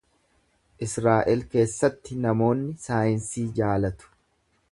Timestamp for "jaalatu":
3.63-4.13